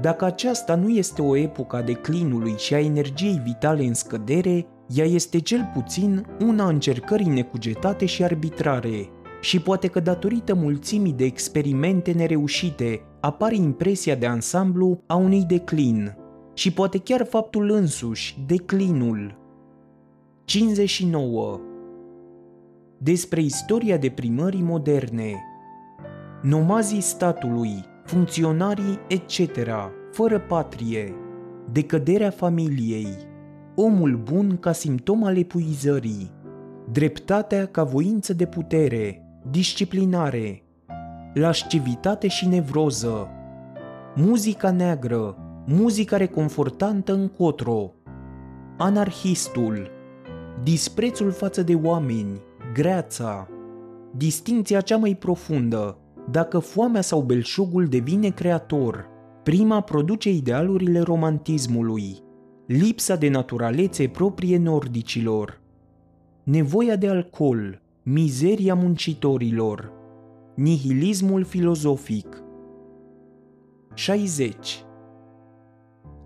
Dacă 0.00 0.24
aceasta 0.24 0.74
nu 0.74 0.88
este 0.88 1.22
o 1.22 1.36
epocă 1.36 1.76
a 1.76 1.82
declinului 1.82 2.54
și 2.56 2.74
a 2.74 2.80
energiei 2.80 3.40
vitale 3.44 3.84
în 3.84 3.94
scădere, 3.94 4.66
ea 4.94 5.04
este 5.04 5.40
cel 5.40 5.70
puțin 5.74 6.26
una 6.40 6.64
a 6.64 6.68
încercării 6.68 7.28
necugetate 7.28 8.04
și 8.04 8.24
arbitrare. 8.24 9.08
Și 9.40 9.60
poate 9.60 9.86
că 9.88 10.00
datorită 10.00 10.54
mulțimii 10.54 11.12
de 11.12 11.24
experimente 11.24 12.12
nereușite 12.12 13.00
apare 13.20 13.54
impresia 13.54 14.14
de 14.14 14.26
ansamblu 14.26 15.00
a 15.06 15.14
unui 15.14 15.44
declin. 15.44 16.16
Și 16.54 16.72
poate 16.72 16.98
chiar 16.98 17.26
faptul 17.26 17.70
însuși, 17.70 18.38
declinul. 18.46 19.38
59. 20.44 21.60
Despre 22.98 23.40
istoria 23.40 23.96
deprimării 23.96 24.62
moderne 24.62 25.34
Nomazii 26.42 27.00
statului, 27.00 27.84
funcționarii 28.04 28.98
etc., 29.08 29.40
fără 30.10 30.38
patrie, 30.38 31.14
decăderea 31.72 32.30
familiei, 32.30 33.08
omul 33.74 34.16
bun 34.16 34.56
ca 34.60 34.72
simptom 34.72 35.24
al 35.24 35.36
epuizării, 35.36 36.30
dreptatea 36.90 37.66
ca 37.66 37.84
voință 37.84 38.32
de 38.32 38.46
putere, 38.46 39.26
disciplinare, 39.50 40.62
lascivitate 41.34 42.28
și 42.28 42.46
nevroză, 42.46 43.28
muzica 44.14 44.70
neagră, 44.70 45.36
muzica 45.66 46.16
reconfortantă 46.16 47.12
în 47.12 47.28
cotro, 47.28 47.92
anarhistul, 48.78 49.90
disprețul 50.62 51.30
față 51.30 51.62
de 51.62 51.74
oameni, 51.74 52.40
greața, 52.72 53.48
distinția 54.16 54.80
cea 54.80 54.96
mai 54.96 55.14
profundă, 55.14 55.96
dacă 56.30 56.58
foamea 56.58 57.00
sau 57.00 57.20
belșugul 57.20 57.86
devine 57.86 58.28
creator, 58.28 59.08
prima 59.42 59.80
produce 59.80 60.30
idealurile 60.30 61.00
romantismului, 61.00 62.22
lipsa 62.72 63.16
de 63.16 63.28
naturalețe 63.28 64.08
proprie 64.08 64.58
nordicilor, 64.58 65.60
nevoia 66.42 66.96
de 66.96 67.08
alcool, 67.08 67.80
mizeria 68.02 68.74
muncitorilor, 68.74 69.92
nihilismul 70.54 71.44
filozofic. 71.44 72.42
60. 73.94 74.84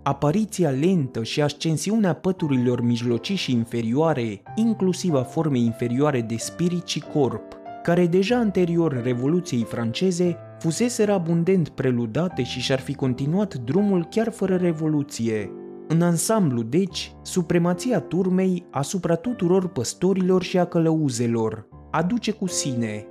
Apariția 0.03 0.69
lentă 0.69 1.23
și 1.23 1.41
ascensiunea 1.41 2.13
păturilor 2.13 2.81
mijlocii 2.81 3.35
și 3.35 3.51
inferioare, 3.51 4.41
inclusiv 4.55 5.13
a 5.13 5.23
formei 5.23 5.65
inferioare 5.65 6.21
de 6.21 6.35
spirit 6.37 6.87
și 6.87 6.99
corp, 6.99 7.57
care 7.83 8.07
deja 8.07 8.37
anterior 8.37 9.01
Revoluției 9.03 9.63
franceze 9.63 10.37
fuseseră 10.59 11.13
abundent 11.13 11.69
preludate 11.69 12.43
și 12.43 12.59
și-ar 12.59 12.79
fi 12.79 12.95
continuat 12.95 13.55
drumul 13.55 14.07
chiar 14.09 14.31
fără 14.31 14.55
Revoluție. 14.55 15.51
În 15.87 16.01
ansamblu, 16.01 16.61
deci, 16.61 17.15
supremația 17.21 17.99
turmei 17.99 18.65
asupra 18.71 19.15
tuturor 19.15 19.67
păstorilor 19.67 20.43
și 20.43 20.57
a 20.57 20.65
călăuzelor 20.65 21.67
aduce 21.91 22.31
cu 22.31 22.47
sine 22.47 23.05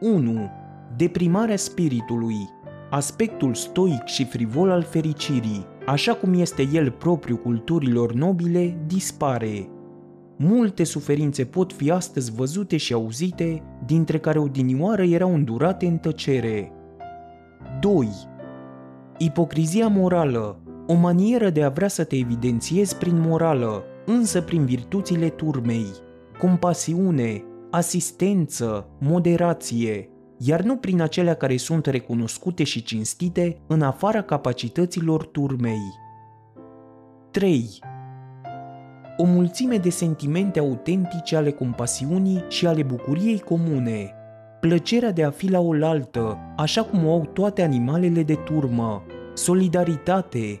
1. 0.00 0.50
Deprimarea 0.96 1.56
spiritului, 1.56 2.48
aspectul 2.90 3.54
stoic 3.54 4.04
și 4.04 4.24
frivol 4.24 4.70
al 4.70 4.82
fericirii, 4.82 5.66
așa 5.86 6.14
cum 6.14 6.34
este 6.34 6.68
el 6.72 6.90
propriu 6.90 7.36
culturilor 7.36 8.12
nobile, 8.12 8.84
dispare. 8.86 9.68
Multe 10.36 10.84
suferințe 10.84 11.44
pot 11.44 11.72
fi 11.72 11.90
astăzi 11.90 12.32
văzute 12.32 12.76
și 12.76 12.92
auzite, 12.92 13.62
dintre 13.86 14.18
care 14.18 14.38
odinioară 14.38 15.02
erau 15.02 15.34
îndurate 15.34 15.86
în 15.86 15.96
tăcere. 15.96 16.72
2. 17.80 18.08
Ipocrizia 19.18 19.88
morală, 19.88 20.59
o 20.90 20.94
manieră 20.94 21.50
de 21.50 21.62
a 21.62 21.68
vrea 21.68 21.88
să 21.88 22.04
te 22.04 22.16
evidențiezi 22.16 22.96
prin 22.96 23.20
morală, 23.20 23.84
însă 24.06 24.40
prin 24.40 24.64
virtuțile 24.64 25.28
turmei, 25.28 25.86
compasiune, 26.38 27.44
asistență, 27.70 28.88
moderație, 28.98 30.08
iar 30.38 30.62
nu 30.62 30.76
prin 30.76 31.00
acelea 31.00 31.34
care 31.34 31.56
sunt 31.56 31.86
recunoscute 31.86 32.64
și 32.64 32.82
cinstite 32.82 33.60
în 33.66 33.82
afara 33.82 34.22
capacităților 34.22 35.26
turmei. 35.26 35.80
3. 37.30 37.68
O 39.16 39.24
mulțime 39.24 39.76
de 39.76 39.90
sentimente 39.90 40.58
autentice 40.58 41.36
ale 41.36 41.50
compasiunii 41.50 42.44
și 42.48 42.66
ale 42.66 42.82
bucuriei 42.82 43.38
comune, 43.38 44.14
plăcerea 44.60 45.12
de 45.12 45.24
a 45.24 45.30
fi 45.30 45.50
la 45.50 45.60
oaltă, 45.60 46.38
așa 46.56 46.82
cum 46.82 47.06
o 47.06 47.12
au 47.12 47.30
toate 47.32 47.62
animalele 47.62 48.22
de 48.22 48.34
turmă, 48.34 49.02
solidaritate, 49.34 50.60